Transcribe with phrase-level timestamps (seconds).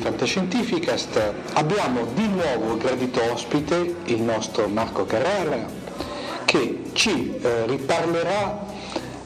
[0.00, 5.66] Fantascientificast abbiamo di nuovo gradito ospite il nostro Marco Carrara
[6.46, 8.64] che ci eh, riparlerà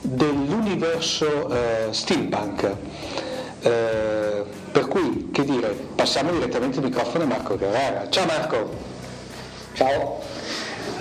[0.00, 2.74] dell'universo eh, steampunk.
[3.60, 8.10] Eh, per cui, che dire, passiamo direttamente il microfono a Marco Carrara.
[8.10, 8.70] Ciao Marco!
[9.74, 10.20] Ciao!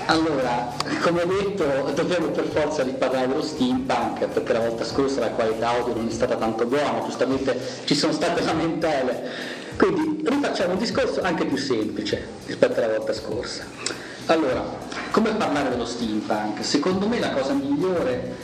[0.05, 5.69] Allora, come detto, dobbiamo per forza riparlare dello steampunk, perché la volta scorsa la qualità
[5.69, 9.61] audio non è stata tanto buona, giustamente ci sono state lamentele.
[9.77, 13.65] Quindi rifacciamo un discorso anche più semplice rispetto alla volta scorsa.
[14.27, 14.63] Allora,
[15.11, 16.63] come parlare dello steampunk?
[16.63, 18.35] Secondo me la cosa migliore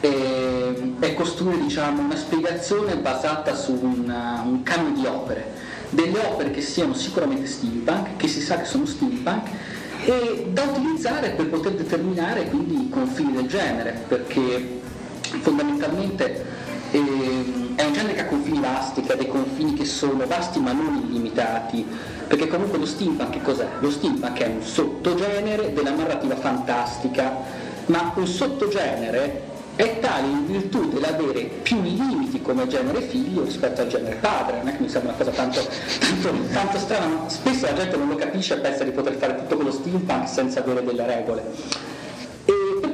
[0.00, 5.52] è, è costruire diciamo, una spiegazione basata su una, un cambio di opere,
[5.90, 9.48] delle opere che siano sicuramente steampunk, che si sa che sono steampunk,
[10.04, 14.80] e da utilizzare per poter determinare quindi i confini del genere, perché
[15.40, 16.44] fondamentalmente
[16.90, 20.58] eh, è un genere che ha confini vasti, che ha dei confini che sono vasti
[20.58, 21.86] ma non illimitati,
[22.26, 23.68] perché comunque lo steampunk che cos'è?
[23.78, 27.36] Lo steampunk è un sottogenere della narrativa fantastica,
[27.86, 29.42] ma un sottogenere
[29.76, 34.66] è tale in virtù dell'avere più limiti come genere figlio rispetto al genere padre, non
[34.66, 35.60] è che mi sembra una cosa tanto,
[36.00, 39.54] tanto, tanto strana, spesso la gente non lo capisce e pensa di poter fare tutto
[39.54, 41.96] quello steampunk senza avere delle regole.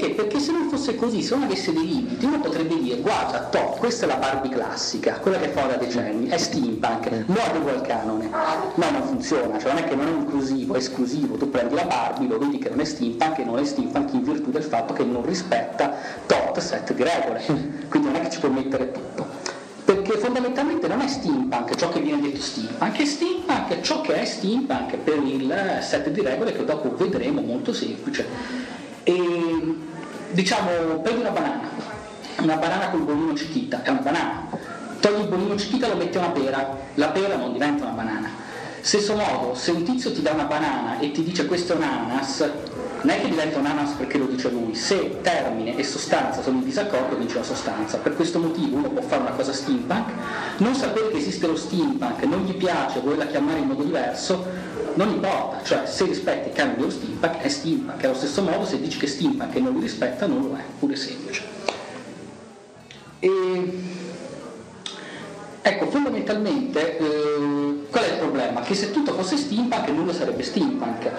[0.04, 0.10] Perché?
[0.10, 3.78] Perché se non fosse così, se uno avesse dei limiti, uno potrebbe dire guarda, top,
[3.78, 7.82] questa è la Barbie classica, quella che fa da decenni, è steampunk, lo adeguo al
[7.82, 8.28] canone.
[8.28, 11.84] No, non funziona, cioè non è che non è inclusivo, è esclusivo, tu prendi la
[11.84, 14.92] Barbie, lo vedi che non è steampunk e non è steampunk in virtù del fatto
[14.92, 15.94] che non rispetta
[16.26, 17.42] tot set di regole,
[17.88, 19.26] quindi non è che ci puoi mettere tutto.
[19.84, 24.24] Perché fondamentalmente non è steampunk ciò che viene detto steampunk, è steampunk ciò che è
[24.24, 28.72] steampunk per il set di regole che dopo vedremo molto semplice.
[29.06, 29.12] E
[30.34, 31.68] diciamo, prendi una banana,
[32.40, 34.46] una banana col bolino cichita, è una banana,
[35.00, 37.92] togli il bolino cichita e lo metti a una pera, la pera non diventa una
[37.92, 38.42] banana.
[38.80, 41.84] Stesso modo, se un tizio ti dà una banana e ti dice questo è un
[41.84, 42.46] ananas,
[43.04, 46.58] non è che diventa un ananas perché lo dice lui, se termine e sostanza sono
[46.58, 50.10] in disaccordo vince la sostanza, per questo motivo uno può fare una cosa steampunk,
[50.58, 54.46] non sapere che esiste lo steampunk, non gli piace, volerla chiamare in modo diverso,
[54.94, 58.80] non importa, cioè se rispetti i canoni dello steampunk è steampunk, allo stesso modo se
[58.80, 61.42] dici che steampunk e non li rispetta non lo è, pure semplice.
[63.18, 63.82] E,
[65.60, 68.62] ecco, fondamentalmente eh, qual è il problema?
[68.62, 71.10] Che se tutto fosse steampunk nulla sarebbe steampunk.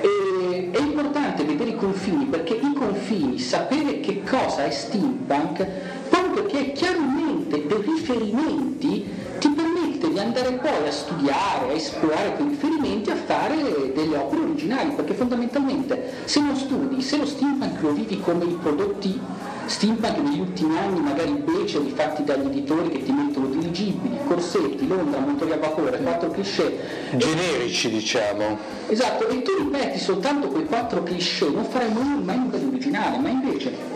[0.00, 5.66] E, è importante vedere i confini perché i confini, sapere che cosa è steampunk,
[6.08, 9.04] proprio perché chiaramente dei riferimenti
[9.40, 14.42] ti permette di andare poi a studiare, a esplorare quei riferimenti, a fare delle opere
[14.42, 19.18] originali, perché fondamentalmente se non studi, se lo steampunk lo vivi come i prodotti
[19.66, 25.18] steampunk negli ultimi anni, magari beceri fatti dagli editori che ti mettono dirigibili, corsetti, Londra,
[25.20, 26.78] motori a vapore, quattro cliché.
[27.16, 28.58] Generici diciamo.
[28.88, 33.30] Esatto, e tu ripeti soltanto quei quattro cliché, non farai mai nulla di originale, ma
[33.30, 33.90] invece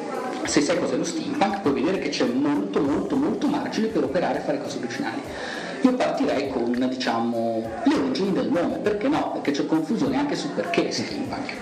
[0.44, 4.38] se sai cos'è lo steampunk puoi vedere che c'è molto molto molto margine per operare
[4.38, 5.20] e fare cose originali.
[5.82, 9.32] Io partirei con diciamo, le origini del nome, perché no?
[9.32, 11.52] Perché c'è confusione anche su perché steampunk.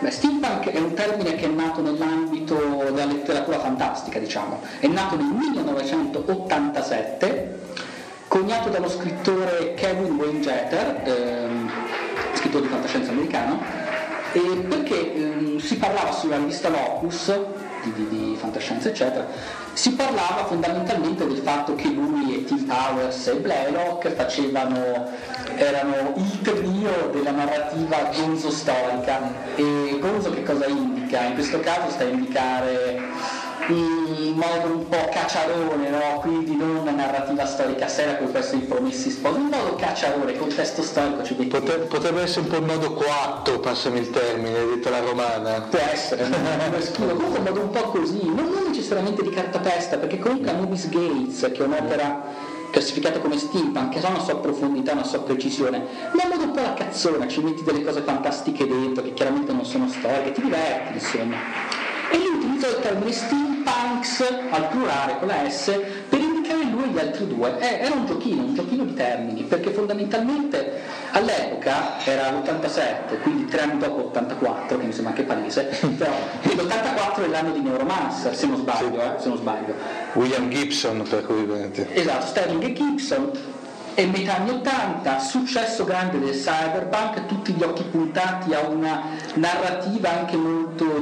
[0.00, 3.37] Beh, steampunk è un termine che è nato nell'ambito della letteratura
[3.78, 4.60] fantastica, diciamo.
[4.80, 7.60] È nato nel 1987,
[8.26, 11.70] coniato dallo scrittore Kevin Wayne Jeter, ehm,
[12.34, 13.86] scrittore di fantascienza americano,
[14.68, 17.32] perché ehm, si parlava sulla rivista Locus
[17.82, 19.26] di, di, di, fantascienza eccetera,
[19.72, 25.06] si parlava fondamentalmente del fatto che lui e Tim Powers e Blaylock facevano,
[25.54, 31.22] erano il trio della narrativa gonzo storica e gonzo che cosa indica?
[31.22, 32.98] In questo caso sta a indicare
[33.68, 36.20] in modo un po' cacciarone, no?
[36.20, 40.82] quindi non una narrativa storica seria come questo i promessi sposi, un modo cacciarone, contesto
[40.82, 41.48] storico ci metti.
[41.48, 45.60] Potre, potrebbe essere un po' il modo coatto, passami il termine, detto la romana.
[45.62, 46.28] Può essere,
[46.96, 51.50] comunque un modo un po' così, non, non necessariamente di cartapesta, perché comunque Anubis Gates,
[51.52, 56.22] che è un'opera classificata come steampunk, che ha una sua profondità, una sua precisione, ma
[56.22, 59.64] in modo un po' la cazzona, ci metti delle cose fantastiche dentro, che chiaramente non
[59.64, 61.36] sono storiche, ti diverti, insomma.
[62.10, 65.78] E lui utilizza il termine steampunk Punks al plurale con la S
[66.08, 67.58] per indicare lui e gli altri due.
[67.58, 70.80] Eh, era un giochino, un giochino di termini, perché fondamentalmente
[71.12, 75.64] all'epoca era l'87, quindi tre anni dopo l'84, che mi sembra anche palese,
[75.98, 76.12] però
[76.42, 79.74] l'84 è l'anno di Neuromancer, se non sbaglio, eh, se non sbaglio.
[80.14, 81.46] William Gibson per cui
[81.92, 83.30] Esatto, Sterling e Gibson
[83.98, 89.02] è metà anni 80, successo grande del cyberpunk, tutti gli occhi puntati a una
[89.34, 90.57] narrativa anche molto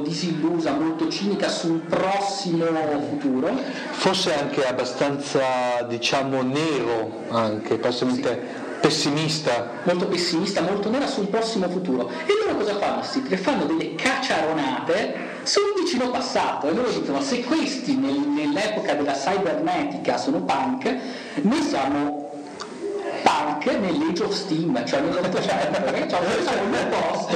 [0.06, 2.64] disillusa, molto cinica su un prossimo
[3.08, 3.50] futuro.
[3.90, 8.26] Forse anche abbastanza, diciamo, nero, anche, sì.
[8.80, 9.70] pessimista.
[9.82, 12.08] Molto pessimista, molto nera sul prossimo futuro.
[12.08, 13.02] E loro cosa fanno?
[13.28, 19.12] Che fanno delle cacciaronate sul vicino passato e loro dicono se questi nel, nell'epoca della
[19.12, 20.96] cybernetica sono punk,
[21.42, 22.25] noi siamo
[23.26, 27.34] punk nell'Age of Steam, cioè nell'Ottocento, cioè un posto.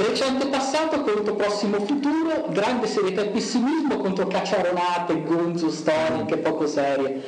[0.00, 7.22] Recente passato contro prossimo futuro, grande serietà e pessimismo contro cacciaronate, gonzo storiche poco serie.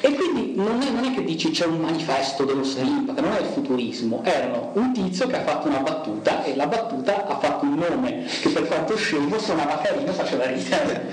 [0.00, 3.40] E quindi non è, non è, che dici c'è un manifesto dello steampunk, non è
[3.40, 7.64] il futurismo, erano un tizio che ha fatto una battuta e la battuta ha fatto
[7.64, 11.12] un nome che per quanto scemo suonava carino faceva ridere.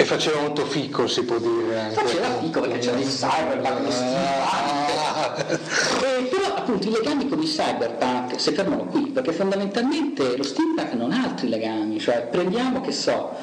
[0.00, 1.78] E faceva molto fico, si può dire.
[1.78, 1.94] Anche.
[1.94, 5.50] Faceva fico perché c'era il cyberpunk, lo steampunk.
[5.50, 10.92] eh, però appunto i legami con il cyberpunk si fermano qui, perché fondamentalmente lo steampunk
[10.94, 13.36] non ha altri legami, cioè prendiamo che so.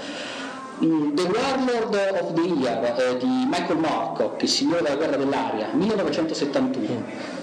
[0.83, 5.69] Mm, the Warlord of the Year eh, di Michael Moorcock, il signore della guerra dell'aria,
[5.73, 7.36] 1971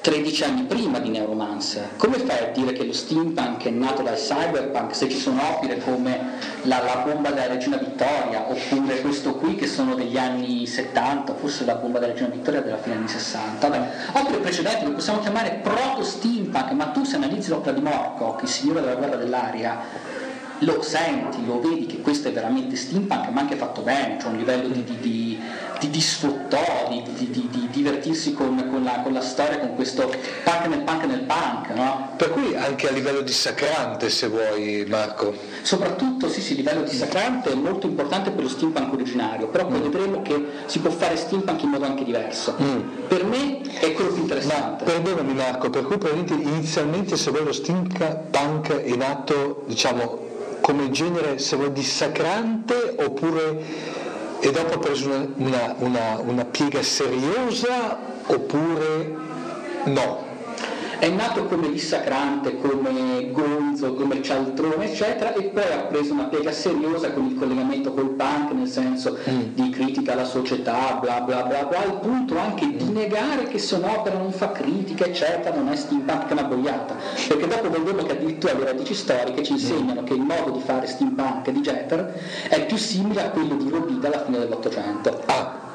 [0.00, 1.90] 13 anni prima di Neuromancer.
[1.96, 5.78] Come fai a dire che lo steampunk è nato dal cyberpunk se ci sono opere
[5.78, 11.34] come la, la, bomba della regina Vittoria oppure questo qui che sono degli anni 70,
[11.34, 13.68] forse la bomba della regina Vittoria della fine anni 60.
[13.68, 18.48] Vabbè, opere precedenti che possiamo chiamare proto-steampunk, ma tu se analizzi l'opera di Morcock, il
[18.48, 19.78] signore della guerra dell'aria,
[20.60, 24.36] lo senti, lo vedi che questo è veramente steampunk, ma anche fatto bene, c'è un
[24.36, 25.40] livello di, di, di
[25.88, 30.12] di, sfottò, di, di, divertirsi con, con, la, con, la, storia, con questo
[30.44, 31.68] punk nel punk nel punk.
[31.74, 32.12] No?
[32.16, 35.34] Per cui anche a livello dissacrante, se vuoi, Marco.
[35.62, 39.78] Soprattutto, sì, sì, a livello dissacrante è molto importante per lo steampunk originario, però poi
[39.78, 39.82] mm.
[39.82, 42.56] vedremo che si può fare steampunk in modo anche diverso.
[42.60, 43.06] Mm.
[43.08, 44.84] Per me è quello più interessante.
[44.84, 50.28] Ma perdonami Marco, per cui probabilmente inizialmente se vuoi lo steampunk è nato, diciamo,
[50.60, 53.89] come genere, se vuoi, dissacrante oppure
[54.40, 59.14] e dopo ha preso una, una, una, una piega seriosa oppure
[59.84, 60.29] no?
[61.00, 66.52] È nato come dissacrante, come gonzo, come cialtrone, eccetera, e poi ha preso una piega
[66.52, 69.54] seriosa con il collegamento col punk, nel senso mm.
[69.54, 72.76] di critica alla società, bla bla bla bla, al punto anche mm.
[72.76, 76.44] di negare che se un'opera non fa critica, eccetera, non è steampunk che è una
[76.44, 76.94] boiata.
[77.28, 80.04] Perché dopo vedremo che addirittura le radici storiche ci insegnano mm.
[80.04, 82.12] che il modo di fare steampunk di Jeter
[82.46, 85.22] è più simile a quello di Robida alla fine dell'Ottocento.
[85.24, 85.68] Ah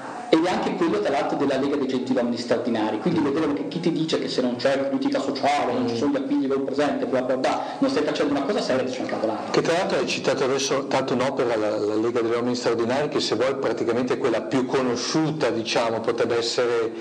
[0.47, 4.19] anche quello tra l'altro della Lega dei Gentiluomini Straordinari, quindi vedremo che chi ti dice
[4.19, 7.37] che se non c'è politica sociale, non ci sono gli appigli del presente, bla bla
[7.37, 9.37] bla, non stai facendo una cosa seria, ti c'è un.
[9.51, 13.19] Che tra l'altro hai citato adesso tanto un'opera, la, la Lega degli Uomini Straordinari, che
[13.19, 16.93] se vuoi praticamente quella più conosciuta, diciamo, potrebbe essere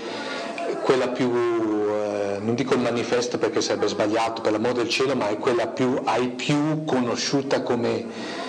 [0.82, 5.28] quella più eh, non dico il manifesto perché sarebbe sbagliato per l'amore del cielo, ma
[5.28, 8.42] è quella più, hai più conosciuta come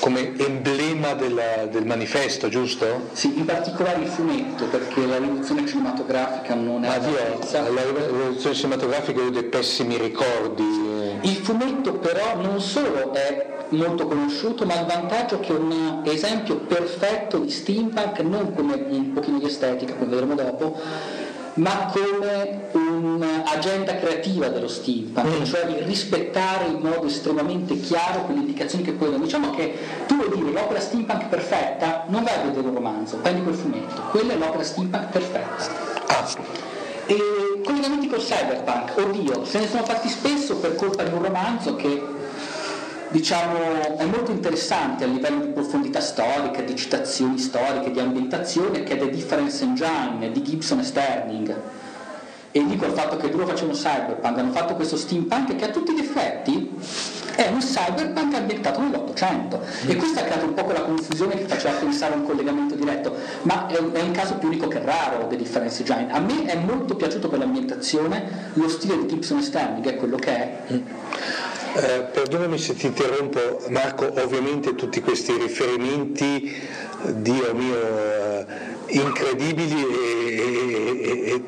[0.00, 3.08] come emblema del, del, manifesto, giusto?
[3.12, 6.88] Sì, in particolare il fumetto, perché la rivoluzione cinematografica non è...
[6.88, 7.38] Ma io,
[7.72, 10.64] la rivoluzione cinematografica ho dei pessimi ricordi.
[11.22, 16.56] Il fumetto però non solo è molto conosciuto, ma il vantaggio che è un esempio
[16.56, 20.80] perfetto di steampunk, non come un pochino di estetica, come vedremo dopo,
[21.54, 25.44] ma come un'agenda creativa dello steampunk, mm.
[25.44, 29.24] cioè di rispettare in modo estremamente chiaro quelle indicazioni che poi danno.
[29.24, 29.76] Diciamo che
[30.06, 34.02] tu vuoi dire l'opera steampunk perfetta, non vai a vedere un romanzo, prendi quel fumetto,
[34.10, 35.94] quella è l'opera steampunk perfetta.
[36.06, 36.64] Ah.
[37.06, 37.16] E
[37.64, 42.14] collegamenti col cyberpunk, oddio, se ne sono fatti spesso per colpa di un romanzo che
[43.10, 48.94] diciamo, è molto interessante a livello di profondità storica, di citazioni storiche, di ambientazione, che
[48.94, 51.56] è The Difference Engine di Gibson e Sterling.
[52.52, 55.92] E dico il fatto che loro facevano cyberpunk, hanno fatto questo steampunk che a tutti
[55.94, 56.74] gli effetti
[57.36, 61.76] è un cyberpunk ambientato nell'Ottocento e questo ha creato un po' quella confusione che faceva
[61.76, 65.26] pensare a un collegamento diretto, ma è un, è un caso più unico che raro
[65.26, 66.10] The Difference Engine.
[66.12, 70.16] A me è molto piaciuto per l'ambientazione, lo stile di Gibson e Sterling è quello
[70.16, 70.56] che è.
[70.72, 70.76] Mm.
[71.76, 76.54] Eh, perdonami se ti interrompo Marco, ovviamente tutti questi riferimenti,
[77.02, 78.46] Dio mio, eh,
[78.86, 81.42] incredibili e, e, e,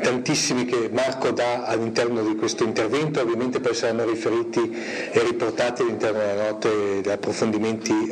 [0.00, 4.70] tantissimi che Marco dà all'interno di questo intervento, ovviamente poi saranno riferiti
[5.12, 8.10] e riportati all'interno della notte degli approfondimenti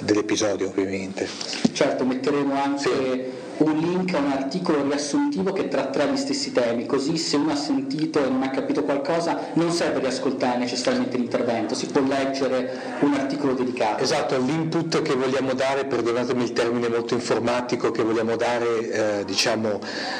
[0.00, 1.69] dell'episodio ovviamente.
[1.80, 3.48] Certo, metteremo anche...
[3.60, 7.56] Un link a un articolo riassuntivo che tratterà gli stessi temi, così se uno ha
[7.56, 13.12] sentito e non ha capito qualcosa non serve riascoltare necessariamente l'intervento, si può leggere un
[13.12, 14.02] articolo dedicato.
[14.02, 19.78] Esatto, l'input che vogliamo dare, perdonatemi il termine molto informatico, che vogliamo dare eh, diciamo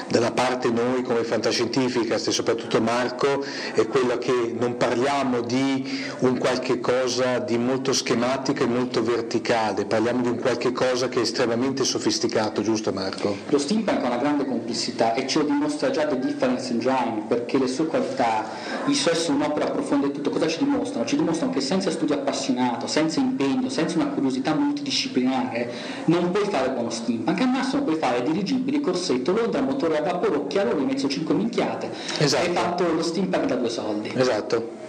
[0.08, 6.36] dalla parte noi come fantascientifica e soprattutto Marco, è quello che non parliamo di un
[6.36, 11.22] qualche cosa di molto schematico e molto verticale, parliamo di un qualche cosa che è
[11.22, 11.49] estremamente
[11.84, 13.36] sofisticato, giusto Marco?
[13.48, 17.58] Lo steampunk ha una grande complessità e ce lo dimostra già The Difference Engine perché
[17.58, 18.44] le sue qualità,
[18.86, 21.06] il suo essere un'opera profonda e tutto, cosa ci dimostrano?
[21.06, 25.70] Ci dimostrano che senza studio appassionato, senza impegno, senza una curiosità multidisciplinare
[26.06, 30.36] non puoi fare buono steampunk, al massimo puoi fare dirigibili, corsetto, Londra, motore a vapore,
[30.36, 32.46] occhialoni, mezzo 5 minchiate, esatto.
[32.46, 34.12] hai fatto lo steampunk da due soldi.
[34.14, 34.79] Esatto.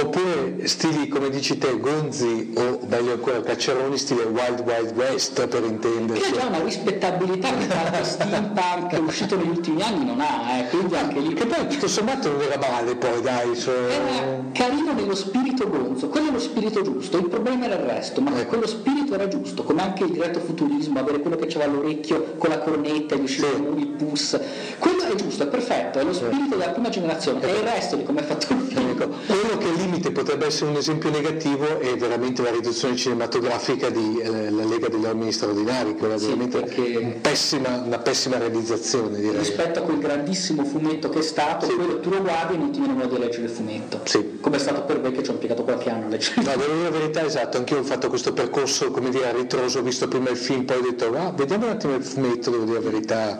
[0.00, 5.64] Oppure stili come dici te, Gonzi o meglio ancora Cacciaroni, stile Wild Wild West per
[5.64, 6.30] intenderci.
[6.30, 10.68] Che è già una rispettabilità che tanto steampunk uscito negli ultimi anni non ha, eh,
[10.68, 11.34] quindi anche lì.
[11.34, 13.58] Che poi tutto sommato non era male poi dai.
[13.58, 13.74] Cioè...
[13.74, 18.20] Era carino nello spirito gonzo, quello è lo spirito giusto, il problema era il resto,
[18.20, 18.48] ma ecco.
[18.50, 22.50] quello spirito era giusto, come anche il diretto futurismo, avere quello che c'aveva all'orecchio con
[22.50, 23.80] la cornetta e gli uscire sì.
[23.80, 24.38] il pus.
[24.78, 26.58] Quello è giusto, è perfetto, è lo spirito sì.
[26.58, 28.96] della prima generazione, e il resto di come è fatto il film.
[29.26, 34.20] Quello che lì limite potrebbe essere un esempio negativo è veramente la riduzione cinematografica di
[34.20, 39.38] eh, La Lega degli Uomini Straordinari, è sì, veramente pessima, una pessima realizzazione direi.
[39.38, 41.74] Rispetto a quel grandissimo fumetto che è stato, sì.
[41.74, 44.00] quello tu lo guardi e non ti viene modo di leggere il fumetto.
[44.04, 44.38] Sì.
[44.40, 46.42] Come è stato per me che ci ho impiegato qualche anno a leggere.
[46.42, 49.78] No, devo dire la verità, esatto, anch'io ho fatto questo percorso, come dire, a ritroso,
[49.78, 52.64] ho visto prima il film, poi ho detto, ah, vediamo un attimo il fumetto, devo
[52.64, 53.38] dire la verità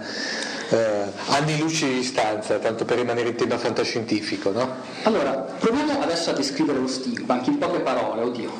[0.70, 4.87] eh, anni luce di distanza, tanto per rimanere in tema fantascientifico, no?
[5.04, 8.50] Allora, proviamo adesso a descrivere lo steampunk in poche parole, oddio.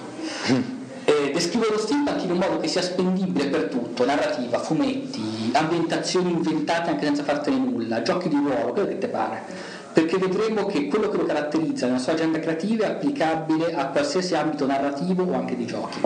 [1.05, 6.31] Eh, descrivere lo steampunk in un modo che sia spendibile per tutto, narrativa, fumetti, ambientazioni
[6.31, 10.87] inventate anche senza fartene nulla, giochi di ruolo, quello che ti pare perché vedremo che
[10.87, 15.35] quello che lo caratterizza nella sua agenda creativa è applicabile a qualsiasi ambito narrativo o
[15.35, 15.99] anche di giochi.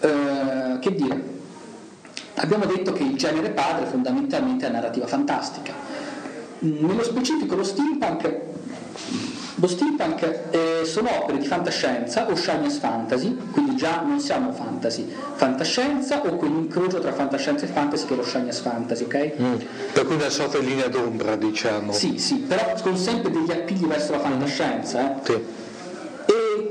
[0.00, 1.22] Eh, che dire?
[2.36, 5.72] Abbiamo detto che il genere padre fondamentalmente è narrativa fantastica.
[6.60, 8.40] Nello specifico lo steampunk,
[9.56, 15.06] lo steampunk eh, sono opere di fantascienza o science fantasy, quindi già non siamo fantasy,
[15.34, 19.32] fantascienza o quell'incrocio tra fantascienza e fantasy che è lo science fantasy, ok?
[19.40, 19.54] Mm,
[19.92, 21.92] per cui una sorta di linea d'ombra, diciamo.
[21.92, 25.16] Sì, sì, però con sempre degli appigli verso la fantascienza.
[25.16, 25.24] Eh?
[25.24, 25.62] Sì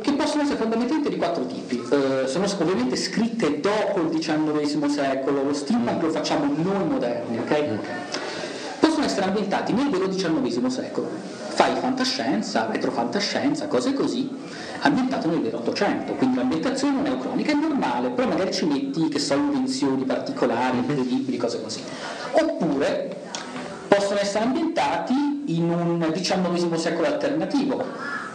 [0.04, 1.82] che possono essere fondamentalmente di quattro tipi.
[1.90, 7.80] Eh, sono ovviamente scritte dopo il XIX secolo, lo steampunk lo facciamo noi moderni, ok?
[9.04, 11.10] Possono essere ambientati nel vero XIX secolo.
[11.10, 14.30] Fai fantascienza, retrofantascienza, cose così,
[14.80, 19.34] ambientato nel vero Ottocento, quindi l'ambientazione neocronica è normale, però magari ci metti, che so,
[19.34, 21.84] invenzioni particolari, incredibili, cose così.
[22.32, 23.18] Oppure
[23.90, 25.14] possono essere ambientati
[25.48, 27.84] in un XIX secolo alternativo,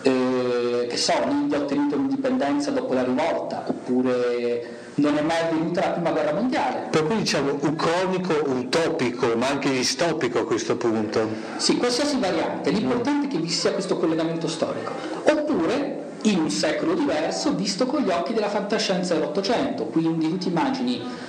[0.02, 5.80] eh, che so, l'India ha ottenuto l'indipendenza dopo la rivolta, oppure non è mai avvenuta
[5.80, 6.88] la prima guerra mondiale.
[6.90, 11.28] Per cui diciamo ucronico, utopico, ma anche distopico a questo punto.
[11.56, 14.92] Sì, qualsiasi variante, l'importante è che vi sia questo collegamento storico.
[15.24, 20.48] Oppure in un secolo diverso, visto con gli occhi della fantascienza dell'Ottocento, quindi tu ti
[20.48, 21.26] immagini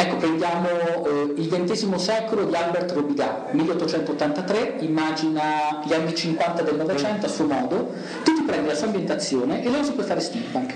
[0.00, 6.76] Ecco, prendiamo eh, il XX secolo di Albert Robida, 1883, immagina gli anni 50 del
[6.76, 10.20] Novecento a suo modo, tu ti prendi la sua ambientazione e lo usi per fare
[10.20, 10.72] steampunk.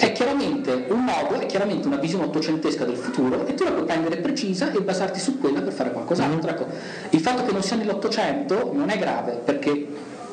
[0.00, 3.84] È chiaramente un modo, è chiaramente una visione ottocentesca del futuro e tu la puoi
[3.84, 6.50] prendere precisa e basarti su quella per fare qualcos'altro.
[6.50, 6.54] Mm.
[6.54, 6.66] Ecco,
[7.10, 9.88] il fatto che non sia nell'Ottocento non è grave perché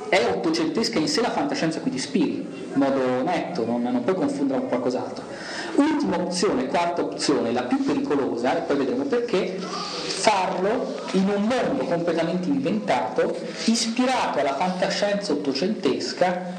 [0.07, 2.35] è ottocentesca in sé la fantascienza qui ti ispiri,
[2.73, 5.25] in modo netto, non, non puoi confondere con qualcos'altro.
[5.75, 11.83] Ultima opzione, quarta opzione, la più pericolosa, e poi vedremo perché, farlo in un mondo
[11.83, 16.55] completamente inventato, ispirato alla fantascienza ottocentesca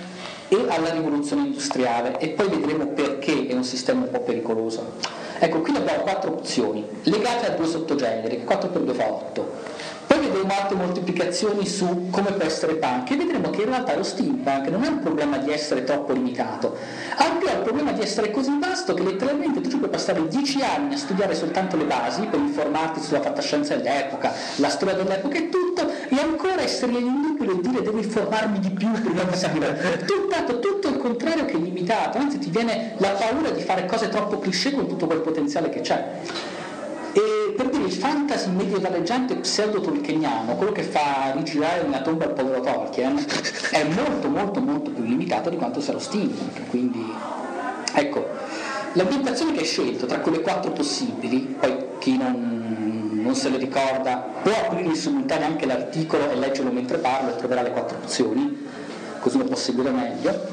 [0.48, 2.18] e alla rivoluzione industriale.
[2.18, 4.94] E poi vedremo perché è un sistema un po' pericoloso.
[5.38, 9.78] Ecco, qui abbiamo quattro opzioni, legate a due sottogeneri, 4 per 2 fa 8
[10.08, 14.02] poi vedremo altre moltiplicazioni su come può essere punk e vedremo che in realtà lo
[14.02, 16.76] steampunk non è un problema di essere troppo limitato,
[17.16, 20.60] al è il problema di essere così vasto che letteralmente tu ci puoi passare dieci
[20.62, 25.48] anni a studiare soltanto le basi per informarti sulla fantascienza dell'epoca, la storia dell'epoca e
[25.50, 30.04] tutto, e ancora essere inutile e dire devo informarmi di più di sapere.
[30.06, 34.38] Tutto, tutto il contrario che limitato, anzi ti viene la paura di fare cose troppo
[34.38, 36.20] cliché con tutto quel potenziale che c'è.
[37.12, 42.60] E per dire il fantasy medievaleggiante pseudo-tolkieniano, quello che fa rigirare nella tomba il povero
[42.60, 43.24] Tolkien,
[43.70, 46.68] è molto molto molto più limitato di quanto sia lo steampunk.
[46.68, 47.04] Quindi,
[47.94, 48.28] ecco,
[48.92, 52.97] l'ambientazione che hai scelto tra quelle quattro possibili, poi chi non
[53.28, 57.36] non se le ricorda, può aprire in simultanea anche l'articolo e leggerlo mentre parlo e
[57.36, 58.66] troverà le quattro opzioni,
[59.20, 60.46] così lo può seguire meglio.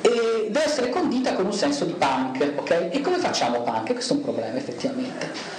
[0.00, 2.88] E deve essere condita con un senso di punk, ok?
[2.92, 3.92] E come facciamo punk?
[3.92, 5.56] Questo è un problema effettivamente.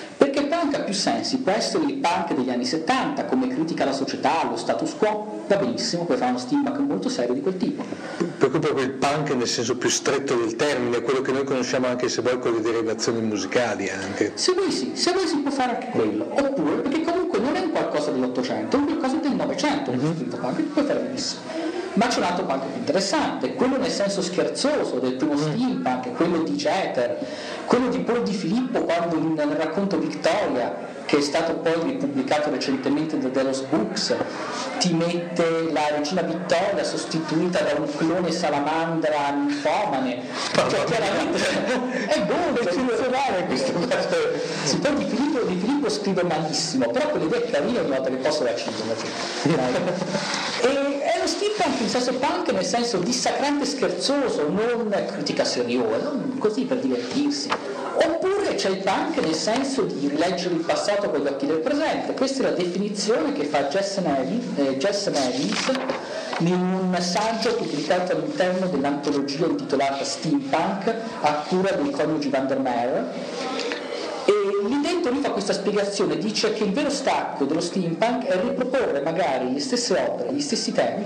[0.90, 5.44] Più sensi, essere il punk degli anni 70 come critica alla società, allo status quo,
[5.48, 7.84] va benissimo, puoi fare uno steampunk molto serio di quel tipo.
[8.18, 11.86] Per cui proprio il punk nel senso più stretto del termine, quello che noi conosciamo
[11.86, 14.32] anche se vuoi con le derivazioni musicali anche.
[14.34, 17.60] Se vuoi sì, se vuoi si può fare anche quello, oppure perché comunque non è
[17.60, 20.30] un qualcosa dell'Ottocento, è un qualcosa del Novecento, mm-hmm.
[20.74, 21.42] puoi fare benissimo.
[21.94, 25.38] Ma c'è un altro punk più interessante, quello nel senso scherzoso del primo mm.
[25.38, 27.18] steampunk, quello di Jeter,
[27.66, 33.18] quello di Paul Di Filippo quando nel racconto Victoria che è stato poi ripubblicato recentemente
[33.18, 34.16] da Delos Books,
[34.78, 40.22] ti mette la regina Vittoria sostituita da un clone salamandra ninfomane,
[40.54, 41.40] cioè chiaramente
[42.10, 43.72] è buono, è eccezionale questo
[44.66, 48.18] sì, poi di Filippo, di Filippo scrive malissimo, però quell'idea è carina una volta che
[48.18, 48.84] posso la cito.
[50.62, 56.38] e è lo steampunk in senso punk nel senso dissacrante scherzoso, non critica seriosa, non
[56.38, 57.50] così per divertirsi.
[58.68, 62.14] Il punk nel senso di rileggere il passato con gli occhi del presente.
[62.14, 69.46] Questa è la definizione che fa Jess Nevins, eh, in un saggio pubblicato all'interno dell'antologia
[69.46, 73.14] intitolata Steampunk a cura dei coniugi Van der Meer.
[74.26, 74.34] E
[74.68, 79.00] lì dentro lui fa questa spiegazione, dice che il vero stacco dello steampunk è riproporre
[79.02, 81.06] magari le stesse opere, gli stessi temi,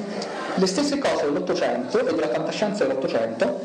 [0.55, 3.60] le stesse cose dell'Ottocento e della fantascienza dell'Ottocento,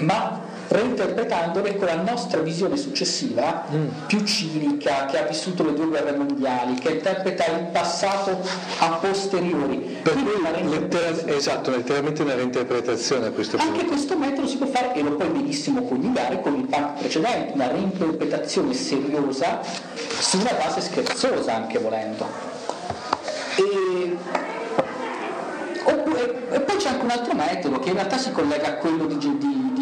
[0.00, 3.86] ma reinterpretandole con la nostra visione successiva, mm.
[4.06, 8.40] più cinica, che ha vissuto le due guerre mondiali, che interpreta il passato
[8.78, 9.98] a posteriori.
[10.02, 13.72] Per cui letter- esatto, letteralmente una reinterpretazione a questo punto.
[13.72, 17.52] Anche questo metodo si può fare e lo puoi benissimo coniugare con il punk precedente,
[17.52, 19.60] una reinterpretazione seriosa
[20.18, 22.26] su una base scherzosa anche volendo.
[23.56, 24.16] E
[25.88, 29.06] Oppure, e poi c'è anche un altro metodo che in realtà si collega a quello
[29.06, 29.72] di, di,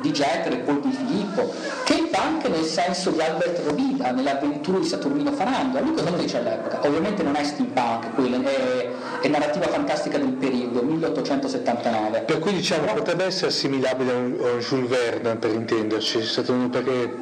[0.00, 1.52] di Jeter e Paul Di Filippo,
[1.84, 5.80] che punk nel senso di Albert Robida, nell'avventura di Saturnino Faranda.
[5.80, 6.80] Lui cosa dice all'epoca?
[6.86, 8.88] Ovviamente non è steampunk, è,
[9.20, 12.20] è narrativa fantastica del periodo, 1879.
[12.20, 17.14] Per cui diciamo Però, potrebbe essere assimilabile a un, Jules Verne, per intenderci, Saturnino perché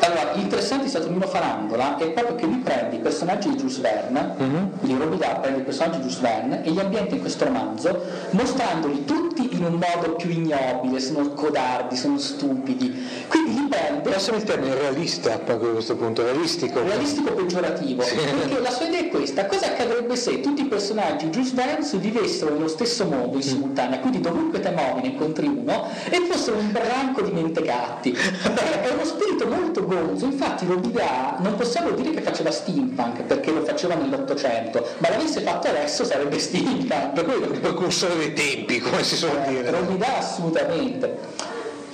[0.00, 4.34] allora, l'interessante di Saturnino Farandola è proprio che lui prende i personaggi di Jules Verne,
[4.40, 4.66] mm-hmm.
[4.78, 9.04] quindi Robida prende i personaggi di Jules Verne e li ambienta in questo romanzo, mostrandoli
[9.04, 13.24] tutti in un modo più ignobile, sono codardi, sono stupidi.
[13.28, 14.10] Quindi li prende...
[14.10, 16.82] Passiamo il termine realista proprio a questo punto, realistico.
[16.82, 18.14] Realistico peggiorativo, sì.
[18.16, 21.84] perché la sua idea è questa, cosa accadrebbe se tutti i personaggi di Jules Verne
[21.98, 23.40] vivessero nello stesso modo in mm.
[23.40, 28.12] simultanea, quindi dovunque te muovi ne incontri uno, e fossero un branco di mentecatti.
[28.12, 33.64] è uno spirito molto gonzo, infatti Robida non possiamo dire che faceva steampunk perché lo
[33.64, 37.12] faceva nell'Ottocento, ma l'avesse fatto adesso sarebbe steampunk.
[37.12, 39.70] Per è il precursore dei tempi, come si suol eh, dire.
[39.70, 41.18] Robida assolutamente.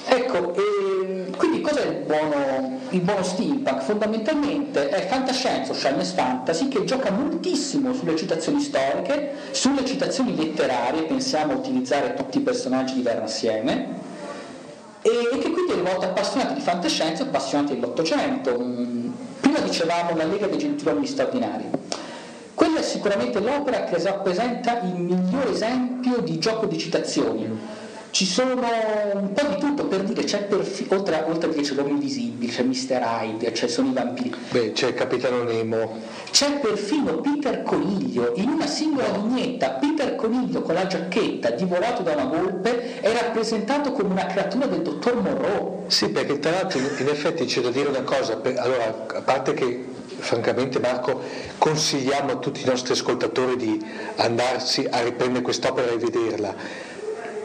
[0.05, 3.83] Ecco, e, quindi cos'è il buono, il buono steampunk?
[3.83, 11.03] Fondamentalmente è fantascienza o science fantasy che gioca moltissimo sulle citazioni storiche, sulle citazioni letterarie,
[11.03, 14.01] pensiamo a utilizzare tutti i personaggi di Verne assieme,
[15.03, 18.59] e che quindi è rivolto a appassionati di fantascienza e appassionati dell'Ottocento.
[18.59, 19.11] Mm,
[19.41, 21.65] prima dicevamo la Lega dei Gentiluomini Straordinari.
[22.55, 27.81] Quella è sicuramente l'opera che rappresenta il miglior esempio di gioco di citazioni
[28.13, 31.75] ci sono un po' di tutto per dire, c'è perfino, oltre, oltre a dire c'è
[31.75, 33.03] l'uomo invisibile, c'è Mr.
[33.03, 34.35] Hyde, c'è sono i vampiri.
[34.51, 36.01] Beh, c'è Capitano Nemo.
[36.31, 42.15] C'è perfino Peter Coniglio, in una singola vignetta, Peter Coniglio con la giacchetta divorato da
[42.15, 45.83] una volpe è rappresentato come una creatura del dottor Monroe.
[45.89, 49.85] Sì, perché tra l'altro in effetti c'è da dire una cosa, allora, a parte che
[50.17, 51.21] francamente Marco
[51.59, 53.85] consigliamo a tutti i nostri ascoltatori di
[54.17, 56.55] andarsi a riprendere quest'opera e vederla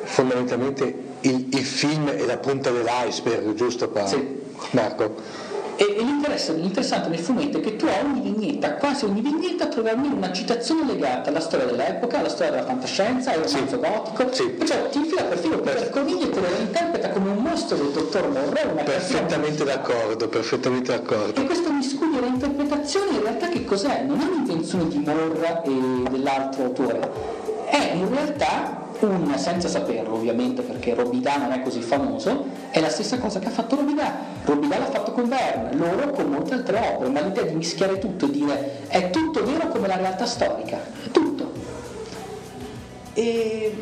[0.04, 4.06] fondamentalmente il, il, film è la punta dell'iceberg, giusto qua?
[4.06, 4.46] Sì.
[4.72, 5.46] Marco?
[5.80, 9.90] E, e l'interessante nel fumetto è che tu a ogni vignetta, quasi ogni vignetta, trovi
[9.90, 13.78] almeno una citazione legata alla storia dell'epoca, alla storia della fantascienza, al romanzo sì.
[13.78, 14.34] gotico.
[14.34, 14.50] Sì.
[14.50, 18.28] Perciò ti infila perfino Peter Coniglio e te lo interpreta come un mostro del dottor
[18.28, 18.84] Monroe.
[18.84, 21.40] Perfettamente d'accordo, perfettamente d'accordo.
[21.40, 24.02] E questo miscuglio di interpretazioni in realtà che cos'è?
[24.02, 27.12] Non è un'invenzione di Morra e dell'altro autore,
[27.70, 32.90] è in realtà un, senza saperlo ovviamente perché Robidà non è così famoso, è la
[32.90, 34.16] stessa cosa che ha fatto Robidà.
[34.44, 38.26] Robidà l'ha fatto con Verne, loro con molte altre opere, ma l'idea di mischiare tutto
[38.26, 40.80] e dire è tutto vero come la realtà storica,
[41.12, 41.52] tutto.
[43.14, 43.76] E...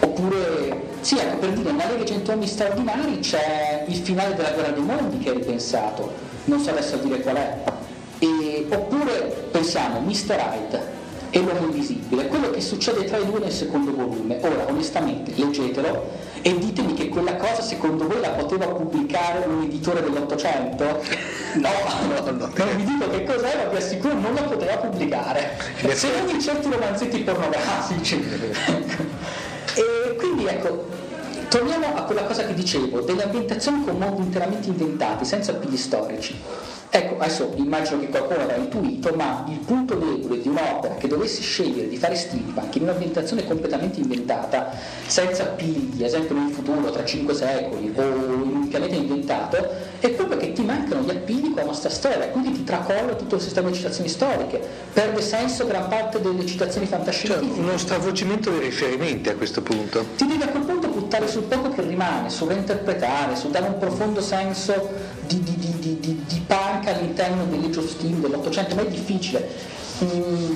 [0.00, 4.82] Oppure, sì, ecco, per dire, nella Lega Centuomini Straordinari c'è il finale della Guerra dei
[4.82, 6.12] Mondi che è ripensato,
[6.44, 7.58] non so adesso dire qual è,
[8.18, 10.36] E, oppure pensiamo Mr.
[10.36, 11.02] Hyde
[11.34, 14.38] e l'uomo invisibile, quello che succede tra i due nel secondo volume.
[14.40, 16.08] Ora, onestamente, leggetelo
[16.42, 21.02] e ditemi che quella cosa secondo voi la poteva pubblicare un editore dell'Ottocento?
[21.54, 21.68] No,
[22.08, 25.56] no, no, non vi dico che cos'è, ma vi assicuro non la poteva pubblicare.
[25.92, 28.16] Se non in certi romanzetti pornografici.
[29.76, 30.84] e quindi ecco,
[31.54, 36.34] torniamo a quella cosa che dicevo, delle ambientazioni con mondi interamente inventati, senza appigli storici.
[36.90, 41.42] Ecco, adesso immagino che qualcuno avrà intuito, ma il punto debole di un'opera che dovesse
[41.42, 44.72] scegliere di fare steampunk in un'ambientazione completamente inventata,
[45.06, 50.10] senza appigli, ad esempio nel futuro, tra cinque secoli, o in un pianeta inventato, è
[50.10, 53.40] proprio che ti mancano gli appigli con la nostra storia, quindi ti tracolla tutto il
[53.40, 54.60] sistema di citazioni storiche,
[54.92, 57.54] perde senso gran parte delle citazioni fantascientifiche.
[57.54, 60.04] Cioè, uno stravolgimento dei riferimenti a questo punto.
[60.16, 60.73] Ti devi a quel punto
[61.04, 64.90] buttare sul poco che rimane, su reinterpretare, su dare un profondo senso
[65.26, 69.48] di, di, di, di punk all'interno dell'Age of Steam dell'Ottocento, ma è difficile.
[70.02, 70.52] Mm,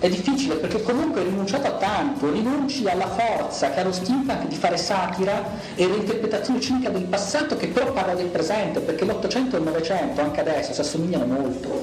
[0.00, 4.54] è difficile perché comunque hai rinunciato a tanto, rinunci alla forza che ha steampunk di
[4.54, 9.58] fare satira e reinterpretazione cinica del passato che però parla del presente, perché l'Ottocento e
[9.58, 11.82] il Novecento anche adesso si assomigliano molto.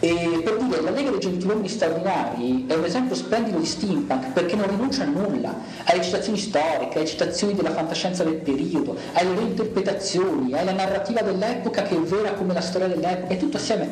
[0.00, 4.54] E per dire, la Lega dei Gentiluomini Straordinari è un esempio splendido di steampunk perché
[4.54, 10.52] non rinuncia a nulla, alle citazioni storiche, alle citazioni della fantascienza del periodo, alle reinterpretazioni,
[10.52, 13.90] alla narrativa dell'epoca che è vera come la storia dell'epoca, è tutto assieme.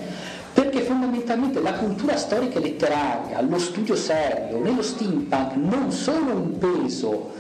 [0.52, 6.56] Perché fondamentalmente la cultura storica e letteraria, lo studio serio, nello steampunk non sono un
[6.56, 7.30] peso,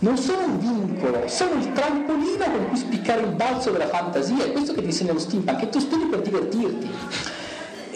[0.00, 4.50] non sono un vincolo, sono il trampolino con cui spiccare il balzo della fantasia, è
[4.50, 6.90] questo che ti insegna lo steampunk, che tu studi per divertirti.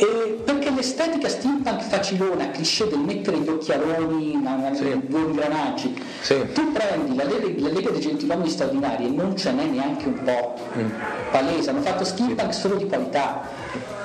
[0.00, 4.98] E perché l'estetica steampunk facilona, cliché del mettere gli occhialoni, sì.
[5.06, 6.46] due ingranaggi, sì.
[6.54, 10.22] tu prendi la Lega, la Lega dei Gentiluomini Straordinari e non ce n'è neanche un
[10.22, 10.90] po' mm.
[11.30, 12.60] palese, hanno fatto steampunk sì.
[12.60, 13.42] solo di qualità.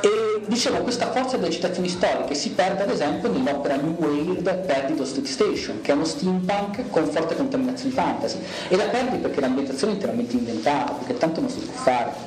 [0.01, 5.05] E dicevo, questa forza delle citazioni storiche si perde ad esempio nell'opera New World Perdido
[5.05, 8.37] Street Station, che è uno steampunk con forte contaminazione fantasy.
[8.67, 12.24] E la perdi perché l'ambientazione è interamente inventata, perché tanto non si può fare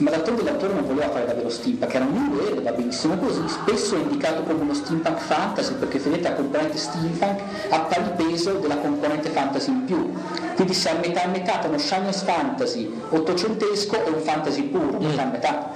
[0.00, 3.42] ma d'altronde l'autore non voleva fare davvero steampunk, era un lungo e va benissimo così,
[3.48, 8.54] spesso è indicato come uno steampunk fantasy perché vedete la componente steampunk ha pari peso
[8.54, 10.12] della componente fantasy in più,
[10.54, 14.98] quindi se a metà a metà tra uno science fantasy ottocentesco e un fantasy puro,
[14.98, 15.70] metà a metà.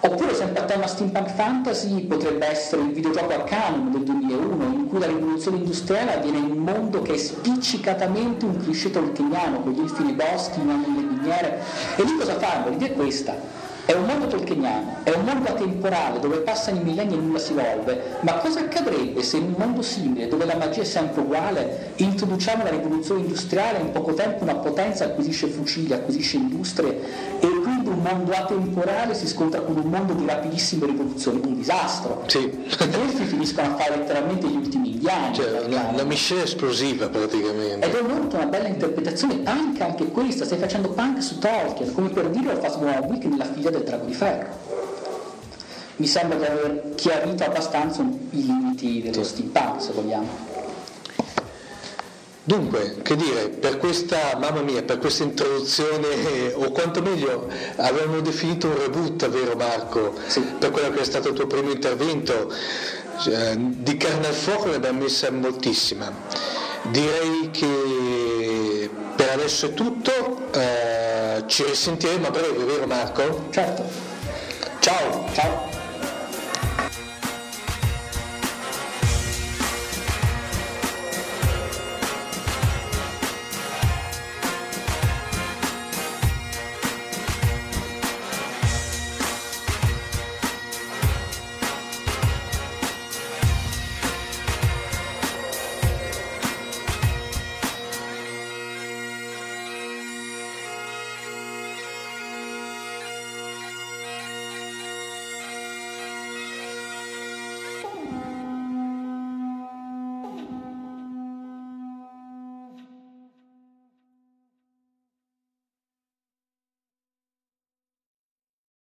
[0.00, 5.00] Oppure sempre a tema steampunk fantasy potrebbe essere il videogioco Arcanum del 2001 in cui
[5.00, 9.80] la rivoluzione industriale avviene in un mondo che è spiccicatamente un cliché tolkieniano con gli
[9.80, 11.62] elfi nei boschi, i nani nelle miniere.
[11.96, 12.68] E lì cosa fanno?
[12.68, 17.14] L'idea è questa è un mondo tolkieniano, è un mondo atemporale dove passano i millenni
[17.14, 20.80] e nulla si evolve, ma cosa accadrebbe se in un mondo simile, dove la magia
[20.80, 25.92] è sempre uguale, introduciamo la rivoluzione industriale e in poco tempo una potenza acquisisce fucili,
[25.92, 26.98] acquisisce industrie
[27.40, 27.46] e
[27.84, 32.24] quindi un mondo atemporale si scontra con un mondo di rapidissime rivoluzioni, un disastro.
[32.26, 32.50] Sì.
[32.50, 35.34] Questi finiscono a fare letteralmente gli ultimi indiani.
[35.34, 37.86] Cioè, una, una miscela esplosiva praticamente.
[37.86, 42.08] Ed è molto una bella interpretazione punk anche questa, stai facendo punk su Tolkien, come
[42.08, 44.72] per dire al Fast Week nella figlia del drago di ferro.
[45.96, 49.30] Mi sembra di aver chiarito abbastanza i limiti dello sì.
[49.30, 50.53] steampunk, se vogliamo.
[52.46, 58.66] Dunque, che dire, per questa, mamma mia, per questa introduzione, o quanto meglio, avevamo definito
[58.66, 60.12] un reboot, vero Marco?
[60.26, 60.40] Sì.
[60.40, 62.52] Per quello che è stato il tuo primo intervento,
[63.18, 66.12] cioè, di carne al fuoco ne abbiamo messa moltissima.
[66.90, 73.46] Direi che per adesso è tutto, eh, ci risentiremo a breve, vero Marco?
[73.50, 73.84] Certo.
[74.80, 75.24] Ciao.
[75.32, 75.83] Ciao.